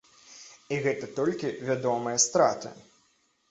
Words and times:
І 0.77 0.79
гэта 0.85 1.09
толькі 1.19 1.53
вядомыя 1.69 2.17
страты. 2.27 2.75